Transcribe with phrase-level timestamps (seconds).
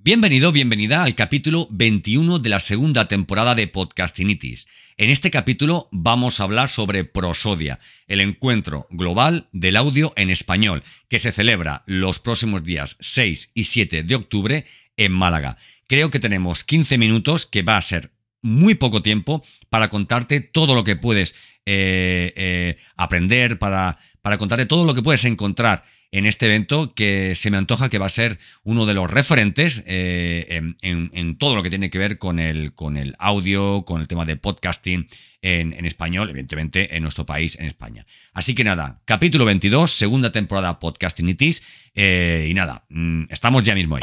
[0.00, 4.68] Bienvenido, bienvenida al capítulo 21 de la segunda temporada de Podcastinitis.
[4.96, 10.84] En este capítulo vamos a hablar sobre Prosodia, el encuentro global del audio en español,
[11.08, 14.66] que se celebra los próximos días 6 y 7 de octubre
[14.96, 15.58] en Málaga.
[15.88, 18.12] Creo que tenemos 15 minutos, que va a ser
[18.42, 21.34] muy poco tiempo, para contarte todo lo que puedes
[21.66, 27.34] eh, eh, aprender, para, para contarte todo lo que puedes encontrar en este evento que
[27.34, 31.62] se me antoja que va a ser uno de los referentes eh, en, todo lo
[31.62, 35.06] que tiene que ver con el, con el audio, con el tema de podcasting
[35.42, 38.06] en, español, evidentemente en nuestro país, en España.
[38.32, 41.62] Así que nada, capítulo 22, segunda temporada Podcastinitis
[41.94, 44.02] eh, y nada, mm, estamos ya mismo ahí.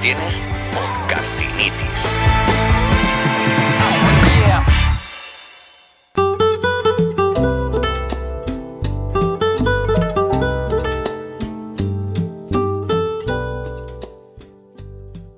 [0.00, 0.34] Tienes
[0.72, 1.74] podcastinitis.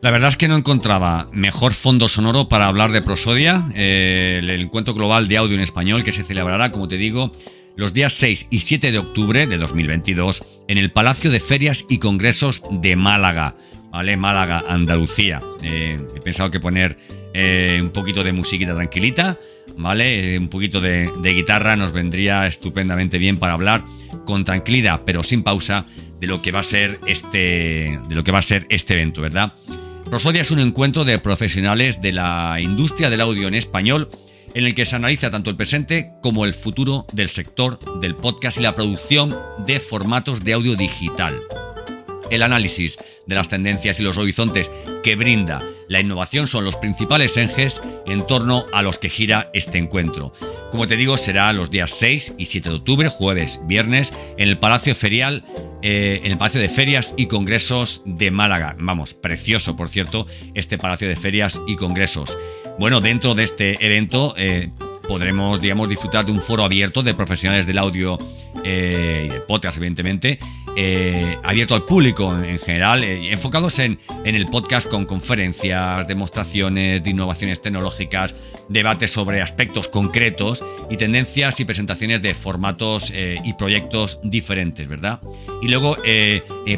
[0.00, 4.50] La verdad es que no encontraba mejor fondo sonoro para hablar de Prosodia, eh, el
[4.50, 7.32] encuentro global de audio en español que se celebrará, como te digo,
[7.76, 11.98] los días 6 y 7 de octubre de 2022 en el Palacio de Ferias y
[11.98, 13.56] Congresos de Málaga.
[13.94, 14.16] ¿Vale?
[14.16, 15.40] Málaga, Andalucía.
[15.62, 16.98] Eh, he pensado que poner
[17.32, 19.38] eh, un poquito de musiquita tranquilita,
[19.76, 20.34] ¿vale?
[20.34, 23.84] Eh, un poquito de, guitarra nos vendría estupendamente bien para hablar
[24.26, 25.86] con tranquilidad, pero sin pausa,
[26.18, 29.20] de lo que va a ser este, de lo que va a ser este evento,
[29.20, 29.52] ¿verdad?
[30.10, 34.08] Rosodia es un encuentro de profesionales de la industria del audio en español
[34.54, 38.58] en el que se analiza tanto el presente como el futuro del sector del podcast
[38.58, 39.36] y la producción
[39.68, 41.40] de formatos de audio digital.
[42.30, 44.70] El análisis de las tendencias y los horizontes
[45.02, 49.78] que brinda la innovación son los principales ejes en torno a los que gira este
[49.78, 50.32] encuentro.
[50.70, 54.58] Como te digo, será los días 6 y 7 de octubre, jueves, viernes, en el
[54.58, 55.44] Palacio Ferial,
[55.82, 58.76] eh, en el Palacio de Ferias y Congresos de Málaga.
[58.78, 62.36] Vamos, precioso, por cierto, este Palacio de Ferias y Congresos.
[62.78, 64.70] Bueno, dentro de este evento eh,
[65.06, 68.18] podremos, digamos, disfrutar de un foro abierto de profesionales del audio
[68.64, 70.38] eh, y de podcast, evidentemente,
[70.76, 77.10] eh, abierto al público en general, eh, enfocados en, el podcast con conferencias, demostraciones de
[77.10, 78.34] innovaciones tecnológicas,
[78.68, 85.20] debates sobre aspectos concretos y tendencias y presentaciones de formatos y proyectos diferentes, ¿verdad?
[85.62, 85.96] Y luego,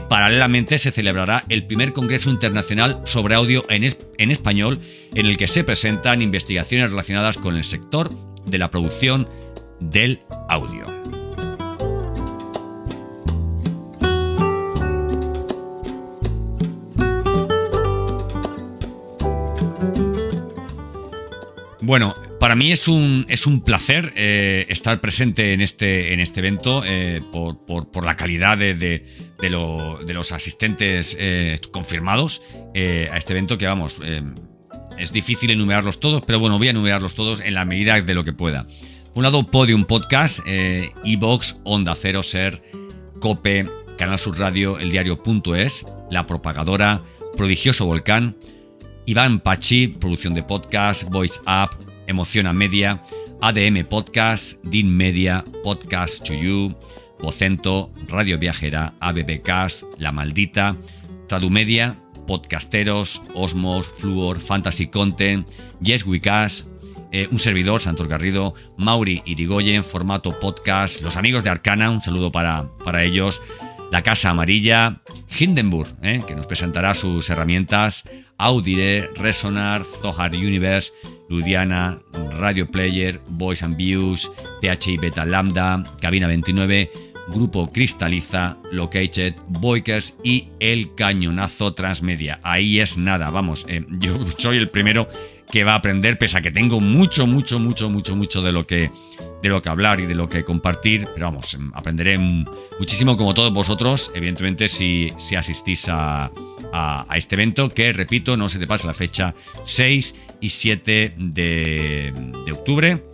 [0.09, 4.81] paralelamente, se celebrará el primer Congreso Internacional sobre Audio en Español,
[5.15, 8.11] en el que se presentan investigaciones relacionadas con el sector
[8.45, 9.29] de la producción
[9.81, 10.96] del audio.
[21.87, 26.41] Bueno, para mí es un, es un placer eh, estar presente en este, en este
[26.41, 32.43] evento eh, por, la calidad de, de, los asistentes eh, confirmados
[32.75, 33.99] a este evento que vamos,
[34.99, 38.25] es difícil enumerarlos todos, pero bueno, voy a enumerarlos todos en la medida de lo
[38.25, 38.65] que pueda.
[38.65, 40.41] Por un lado, Podium Podcast,
[41.05, 42.65] Evox, Onda Cero Ser,
[43.21, 47.05] Cope, Canal Sur Radio, El Diario.es, La Propagadora,
[47.37, 48.37] Prodigioso Volcán,
[49.09, 51.75] Iván Pachi, producción de podcast, Voice App,
[52.09, 53.01] Emociona Media,
[53.41, 56.77] ADM Podcast, DIN Media, Podcast to You,
[57.21, 60.77] Vocento, Radio Viajera, ABBcast, La Maldita,
[61.29, 61.97] Tradumedia,
[62.27, 65.47] Podcasteros, Osmos, Fluor, Fantasy Content,
[65.81, 66.67] Yes We Cast,
[67.13, 72.33] eh, un servidor, Santos Garrido, Mauri Irigoyen, formato podcast, los amigos de Arcana, un saludo
[72.33, 73.41] para, para ellos,
[73.91, 75.01] La Casa Amarilla,
[75.39, 80.93] Hindenburg, eh, que nos presentará sus herramientas, Audire, Resonar, Zohar Universe,
[81.29, 81.99] Ludiana,
[82.39, 84.31] Radio Player, Voice and Views,
[84.61, 86.91] PHI Beta Lambda, Cabina 29,
[87.29, 92.41] Grupo Cristaliza, Located, Boikers y El Cañonazo Transmedia.
[92.43, 95.09] Ahí es nada, vamos, eh, yo soy el primero
[95.51, 98.67] que va a aprender, pese a que tengo mucho, mucho, mucho, mucho, mucho de lo
[98.67, 98.91] que,
[99.43, 103.53] de lo que hablar y de lo que compartir, pero vamos, aprenderé muchísimo como todos
[103.53, 106.31] vosotros, evidentemente si, si asistís a,
[106.73, 109.35] a, este evento que, repito, no se te pasa la fecha
[109.65, 112.13] 6 y 7 de,
[112.53, 113.05] octubre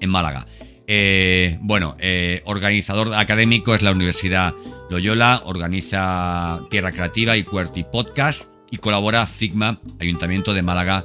[0.00, 0.46] en Málaga.
[0.86, 4.54] Eh, bueno, eh, organizador académico es la Universidad
[4.88, 11.04] Loyola, organiza Tierra Creativa y Cuerti Podcast y colabora Figma, Ayuntamiento de Málaga,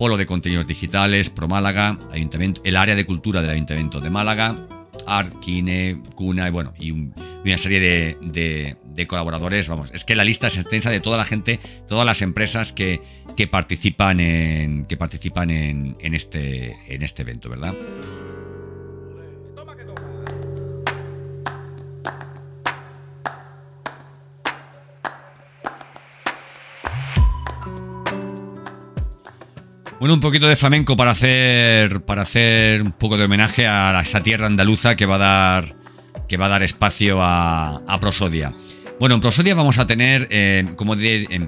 [0.00, 4.66] Polo de Contenidos Digitales, Pro Málaga, Ayuntamiento, el área de cultura del Ayuntamiento de Málaga,
[5.06, 9.68] Arquine, Cuna y bueno, y una serie de, colaboradores.
[9.68, 13.02] Vamos, es que la lista es extensa de toda la gente, todas las empresas que,
[13.50, 14.86] participan en.
[14.86, 17.74] que participan en, este, en este evento, ¿verdad?
[30.00, 34.22] Bueno, un poquito de flamenco para hacer, para hacer un poco de homenaje a esa
[34.22, 35.76] tierra andaluza que va a dar,
[36.26, 38.54] que va a dar espacio a, Prosodia.
[38.98, 40.94] Bueno, en Prosodia vamos a tener, eh, como,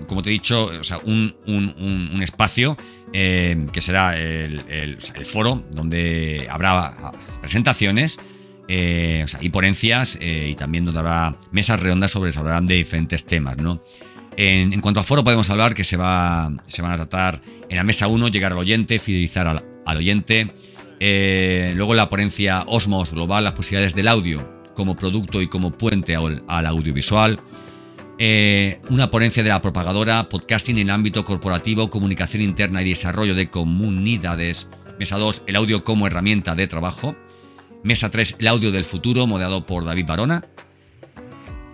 [0.06, 0.70] como, te he dicho,
[1.06, 2.76] un, espacio
[3.14, 7.10] eh, que será el, foro, donde habrá
[7.40, 8.20] presentaciones
[8.68, 13.56] eh, y ponencias y también donde habrá mesas redondas sobre se hablarán de diferentes temas,
[13.56, 13.80] ¿no?
[14.36, 18.06] En, cuanto a foro podemos hablar que se, va, van a tratar en la mesa
[18.06, 20.52] 1 llegar al oyente, fidelizar al, oyente.
[21.00, 26.16] Eh, luego la ponencia Osmos Global, las posibilidades del audio como producto y como puente
[26.16, 27.40] al, audiovisual.
[28.18, 33.50] Eh, una ponencia de la propagadora, podcasting en ámbito corporativo, comunicación interna y desarrollo de
[33.50, 34.68] comunidades.
[34.98, 37.16] Mesa 2, el audio como herramienta de trabajo.
[37.82, 40.44] Mesa 3, el audio del futuro, moderado por David Barona.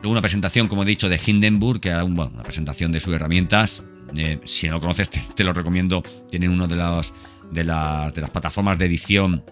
[0.01, 3.83] Luego una presentación, como he dicho, de Hindenburg, que era una presentación de sus herramientas.
[4.17, 6.03] Eh, si no lo conoces, te, lo recomiendo.
[6.31, 7.13] Tienen una de las,
[7.51, 9.45] de, las, plataformas de edición,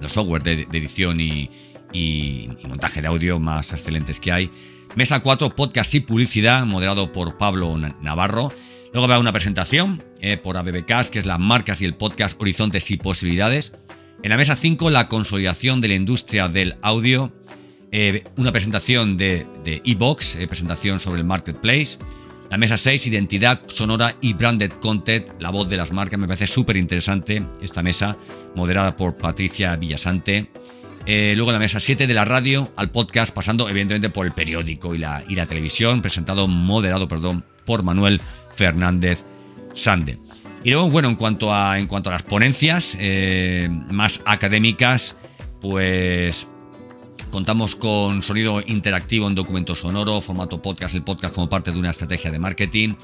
[0.00, 1.50] los software de, edición y,
[2.66, 4.50] montaje de audio más excelentes que hay.
[4.96, 8.52] Mesa 4, podcast y publicidad, moderado por Pablo Navarro.
[8.92, 12.90] Luego habrá una presentación eh, por ABBcast, que es las marcas y el podcast Horizontes
[12.90, 13.74] y Posibilidades.
[14.22, 17.32] En la mesa 5, la consolidación de la industria del audio.
[17.96, 19.46] Eh, una presentación de
[19.84, 21.98] Evox, eh, presentación sobre el marketplace.
[22.50, 26.18] La mesa 6, identidad sonora y branded content, la voz de las marcas.
[26.18, 28.16] Me parece súper interesante esta mesa,
[28.56, 30.50] moderada por Patricia Villasante.
[31.06, 34.96] Eh, luego la mesa 7 de la radio al podcast, pasando evidentemente por el periódico
[34.96, 38.20] y la, y la televisión, presentado, moderado, perdón, por Manuel
[38.56, 39.24] Fernández
[39.72, 40.18] Sande.
[40.64, 42.98] Y luego, bueno, en cuanto a, en cuanto a las ponencias
[43.88, 45.16] más académicas,
[45.60, 46.48] pues
[47.34, 51.90] Contamos con sonido interactivo en documento sonoro, formato podcast, el podcast como parte de una
[51.90, 52.94] estrategia de marketing.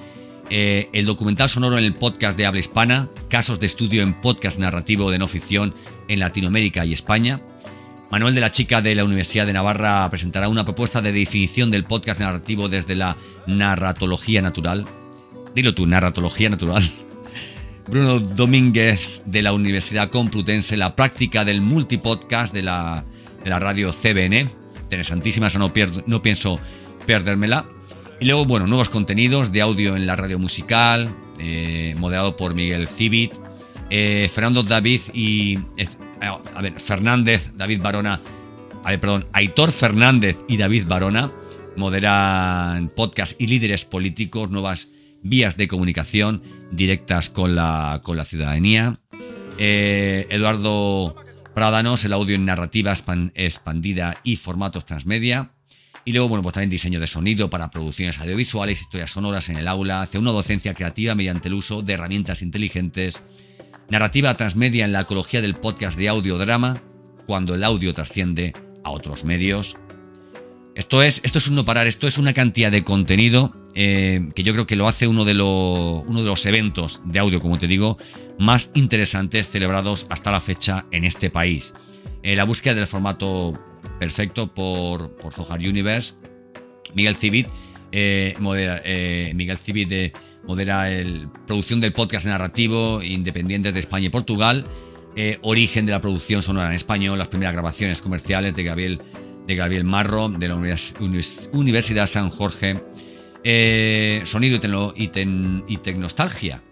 [0.51, 4.61] Eh, el documental sonoro en el podcast de habla hispana, casos de estudio en podcast
[4.61, 5.75] narrativo de no ficción
[6.07, 7.41] en Latinoamérica y España.
[8.13, 11.83] Manuel de la Chica de la Universidad de Navarra presentará una propuesta de definición del
[11.83, 13.17] podcast narrativo desde la
[13.49, 14.87] narratología natural.
[15.57, 16.89] Dilo tú, narratología natural.
[17.89, 23.05] Bruno Domínguez de la Universidad Complutense, la práctica del multipodcast de la
[23.43, 24.49] de la radio CBN.
[24.83, 25.73] Interesantísima, eso no,
[26.07, 26.59] no pienso
[27.07, 27.67] perdérmela.
[28.21, 32.87] Y luego, bueno, nuevos contenidos de audio en la radio musical, eh, moderado por Miguel
[32.89, 33.33] Cibit,
[33.89, 35.59] eh, Fernando David y.
[36.21, 38.21] a ver, Fernández, David Barona.
[38.85, 41.31] A ver, perdón, Aitor Fernández y David Barona
[41.77, 44.89] moderan podcast y líderes políticos, nuevas
[45.23, 48.97] vías de comunicación directas con la, con la ciudadanía.
[49.59, 51.17] Eh, Eduardo
[51.55, 52.95] Prádanos, el audio en narrativa
[53.35, 55.53] expandida y formatos transmedia.
[56.05, 59.69] Y luego, bueno, pues también diseño de sonido para producciones audiovisuales, historias sonoras en el
[59.69, 63.21] aula, hacia una docencia creativa mediante el uso de herramientas inteligentes,
[63.91, 66.83] narrativa transmedia en la ecología del podcast de audiodrama,
[67.27, 68.55] cuando el audio trasciende
[68.85, 69.77] a otros medios.
[70.81, 74.43] Esto es, esto es un no parar, esto es una cantidad de contenido eh, que
[74.43, 77.67] yo creo que lo hace uno de, uno de los eventos de audio, como te
[77.67, 77.99] digo,
[78.39, 81.75] más interesantes celebrados hasta la fecha en este país.
[82.23, 83.53] Eh, la búsqueda del formato
[83.99, 86.15] perfecto por, por Zohar Universe.
[86.95, 87.49] Miguel Civit,
[87.93, 88.81] eh, modera,
[89.35, 94.65] Miguel Civit modera la producción del podcast narrativo independientes de España y Portugal.
[95.43, 99.03] origen de la producción sonora en español, las primeras grabaciones comerciales de Gabriel,
[99.51, 102.81] de Gabriel Marro, de la Universidad San Jorge
[103.43, 104.61] eh, sonido
[104.95, 105.11] y,
[105.67, 106.63] y, tecnostalgia.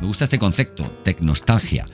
[0.00, 1.86] Me gusta este concepto, tecnostalgia.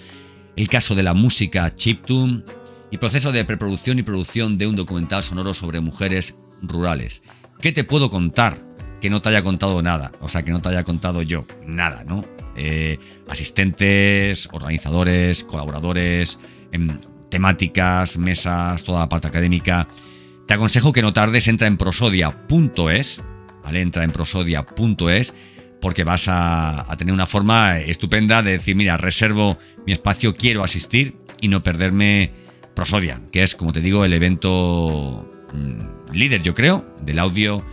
[0.56, 2.42] El caso de la música chiptune
[2.90, 7.22] y proceso de preproducción y producción de un documental sonoro sobre mujeres rurales.
[7.60, 8.58] ¿Qué te puedo contar
[9.02, 10.10] que no te haya contado nada?
[10.20, 12.24] O sea, que no te haya contado yo nada, ¿no?
[12.56, 16.38] Eh, asistentes, organizadores, colaboradores,
[16.72, 16.96] em,
[17.28, 19.88] temáticas, mesas, toda la parte académica.
[20.46, 23.22] Te aconsejo que no tardes, entra en prosodia.es
[23.72, 25.34] Entra en prosodia.es.
[25.80, 31.16] porque vas a, tener una forma estupenda de decir, mira, reservo mi espacio, quiero asistir
[31.40, 32.32] y no perderme
[32.74, 37.64] Prosodia, que es, como te digo, el evento mm, líder, yo creo, del audio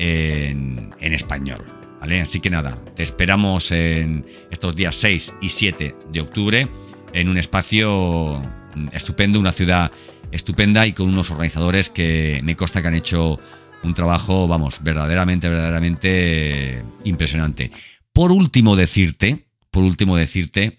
[0.00, 1.64] en, en español.
[2.00, 2.20] ¿vale?
[2.20, 6.68] Así que nada, te esperamos en estos días 6 y 7 de octubre
[7.12, 8.42] en un espacio
[8.74, 9.92] mm, estupendo, una ciudad
[10.32, 13.38] estupenda y con unos organizadores que me consta que han hecho
[13.82, 17.70] un trabajo, vamos, verdaderamente, verdaderamente impresionante.
[18.12, 20.76] Por último decirte, por último decirte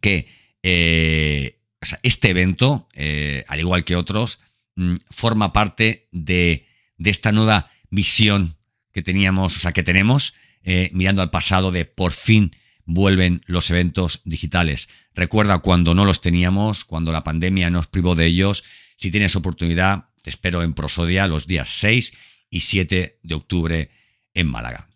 [0.00, 0.26] que
[0.62, 1.60] eh,
[2.02, 4.40] este evento, eh, al igual que otros,
[4.76, 6.66] mm, forma parte de,
[6.98, 8.56] esta nueva visión
[8.92, 12.50] que teníamos, o sea, que tenemos, eh, mirando al pasado de por fin
[12.84, 14.88] vuelven los eventos digitales.
[15.20, 18.64] Recuerda cuando no los teníamos, cuando la pandemia nos privó de ellos.
[18.96, 22.14] Si tienes oportunidad, te espero en Prosodia los días 6
[22.48, 23.90] y 7 de octubre
[24.32, 24.88] en Málaga.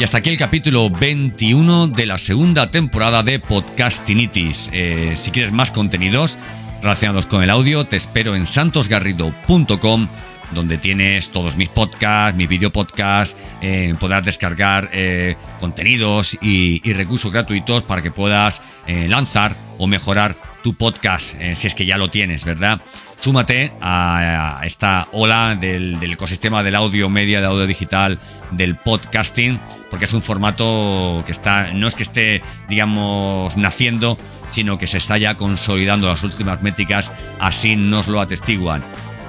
[0.00, 4.70] Y hasta aquí el capítulo 21 de la segunda temporada de Podcastinitis.
[4.72, 6.38] Eh, si quieres más contenidos
[6.80, 10.08] relacionados con el audio, te espero en santosgarrido.com
[10.54, 17.32] donde tienes todos mis podcasts, mis video podcasts, eh, podrás descargar eh, contenidos y, recursos
[17.32, 22.08] gratuitos para que puedas eh, lanzar o mejorar tu podcast, si es que ya lo
[22.08, 22.80] tienes, ¿verdad?
[23.18, 28.18] Súmate a, esta ola del, ecosistema del audio media, del audio digital,
[28.50, 34.16] del podcasting, porque es un formato que está, no es que esté, digamos, naciendo,
[34.48, 38.82] sino que se está ya consolidando las últimas métricas, así nos lo atestiguan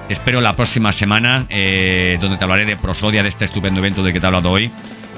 [0.08, 4.12] espero la próxima semana, eh, donde te hablaré de Prosodia, de este estupendo evento del
[4.12, 4.70] que te he hablado hoy.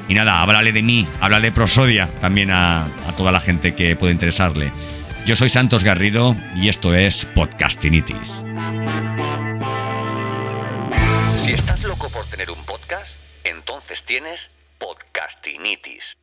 [0.08, 3.94] Y nada, háblale de mí, háblale de Prosodia también a, a toda la gente que
[3.96, 4.72] puede interesarle.
[5.26, 8.44] Yo soy Santos Garrido y esto es Podcastinitis.
[11.42, 16.16] Si estás loco por tener un podcast, entonces tienes Podcastinitis.